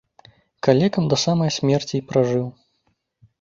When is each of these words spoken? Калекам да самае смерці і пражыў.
Калекам 0.67 1.05
да 1.11 1.19
самае 1.25 1.51
смерці 1.59 1.95
і 2.01 2.03
пражыў. 2.13 2.45